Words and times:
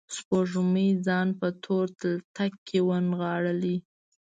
سپوږمۍ 0.15 0.89
ځان 1.05 1.27
په 1.39 1.47
تور 1.63 1.85
تلتک 2.01 2.53
کې 2.67 2.79
ونغاړلي 2.89 3.77